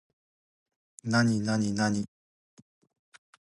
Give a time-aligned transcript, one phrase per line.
[1.03, 2.05] なになになに